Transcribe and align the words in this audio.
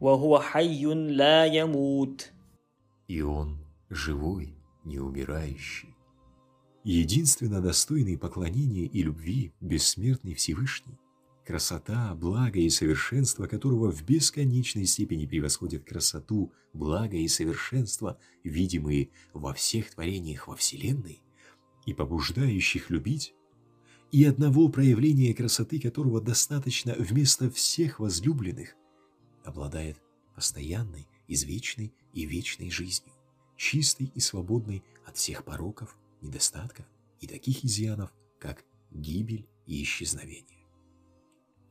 وهو 0.00 0.40
حي 0.40 0.84
لا 0.94 1.44
يموت 1.46 2.32
И 3.08 3.22
Он 3.22 3.58
живой, 3.88 4.54
не 4.84 4.98
умирающий. 4.98 5.94
Единственно 6.84 7.60
достойный 7.60 8.18
поклонения 8.18 8.84
и 8.86 9.02
любви 9.02 9.52
бессмертный 9.60 10.34
Всевышний, 10.34 10.98
красота, 11.44 12.14
благо 12.14 12.58
и 12.58 12.68
совершенство 12.68 13.46
которого 13.46 13.90
в 13.90 14.04
бесконечной 14.04 14.86
степени 14.86 15.26
превосходят 15.26 15.84
красоту, 15.84 16.52
благо 16.72 17.16
и 17.16 17.28
совершенство, 17.28 18.18
видимые 18.44 19.10
во 19.32 19.54
всех 19.54 19.90
творениях 19.90 20.48
во 20.48 20.56
Вселенной, 20.56 21.22
и 21.86 21.94
побуждающих 21.94 22.90
любить, 22.90 23.34
и 24.12 24.24
одного 24.24 24.68
проявления 24.68 25.34
красоты 25.34 25.80
которого 25.80 26.20
достаточно 26.20 26.94
вместо 26.98 27.50
всех 27.50 28.00
возлюбленных, 28.00 28.76
обладает 29.43 30.01
постоянной, 30.35 31.07
извечной 31.27 31.93
и 32.13 32.25
вечной 32.25 32.69
жизнью, 32.69 33.13
чистой 33.55 34.11
и 34.13 34.19
свободной 34.19 34.83
от 35.05 35.17
всех 35.17 35.43
пороков, 35.45 35.97
недостатков 36.21 36.85
и 37.19 37.27
таких 37.27 37.63
изъянов, 37.63 38.11
как 38.39 38.65
гибель 38.91 39.47
и 39.65 39.83
исчезновение. 39.83 40.65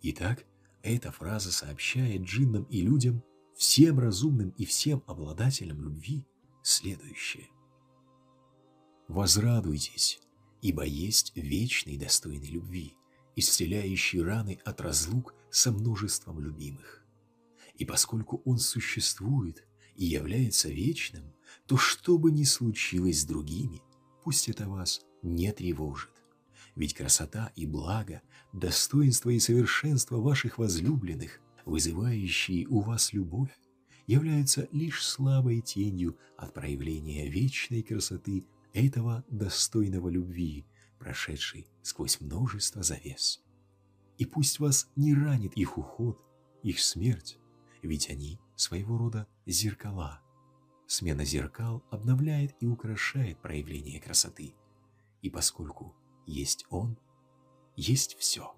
Итак, 0.02 0.44
эта 0.82 1.12
фраза 1.12 1.52
сообщает 1.52 2.22
джиннам 2.22 2.64
и 2.64 2.80
людям, 2.80 3.22
всем 3.54 3.98
разумным 3.98 4.50
и 4.56 4.64
всем 4.64 5.02
обладателям 5.06 5.82
любви, 5.82 6.24
следующее. 6.62 7.48
«Возрадуйтесь, 9.08 10.20
ибо 10.62 10.84
есть 10.84 11.32
вечный 11.34 11.98
достойный 11.98 12.48
любви, 12.48 12.94
исцеляющий 13.36 14.22
раны 14.22 14.58
от 14.64 14.80
разлук 14.80 15.34
со 15.50 15.72
множеством 15.72 16.40
любимых. 16.40 16.99
И 17.80 17.86
поскольку 17.86 18.42
он 18.44 18.58
существует 18.58 19.66
и 19.96 20.04
является 20.04 20.68
вечным, 20.68 21.32
то 21.66 21.78
что 21.78 22.18
бы 22.18 22.30
ни 22.30 22.44
случилось 22.44 23.22
с 23.22 23.24
другими, 23.24 23.80
пусть 24.22 24.50
это 24.50 24.68
вас 24.68 25.00
не 25.22 25.50
тревожит. 25.50 26.10
Ведь 26.76 26.92
красота 26.92 27.50
и 27.56 27.64
благо, 27.64 28.20
достоинство 28.52 29.30
и 29.30 29.40
совершенство 29.40 30.18
ваших 30.18 30.58
возлюбленных, 30.58 31.40
вызывающие 31.64 32.66
у 32.68 32.80
вас 32.80 33.14
любовь, 33.14 33.58
являются 34.06 34.68
лишь 34.72 35.02
слабой 35.02 35.62
тенью 35.62 36.18
от 36.36 36.52
проявления 36.52 37.30
вечной 37.30 37.82
красоты 37.82 38.44
этого 38.74 39.24
достойного 39.30 40.10
любви, 40.10 40.66
прошедшей 40.98 41.66
сквозь 41.80 42.20
множество 42.20 42.82
завес. 42.82 43.42
И 44.18 44.26
пусть 44.26 44.58
вас 44.58 44.90
не 44.96 45.14
ранит 45.14 45.54
их 45.54 45.78
уход, 45.78 46.20
их 46.62 46.78
смерть, 46.78 47.39
ведь 47.82 48.10
они 48.10 48.40
своего 48.56 48.98
рода 48.98 49.26
зеркала. 49.46 50.20
Смена 50.86 51.24
зеркал 51.24 51.84
обновляет 51.90 52.54
и 52.60 52.66
украшает 52.66 53.40
проявление 53.40 54.00
красоты. 54.00 54.54
И 55.22 55.30
поскольку 55.30 55.94
есть 56.26 56.66
он, 56.70 56.98
есть 57.76 58.16
все. 58.18 58.54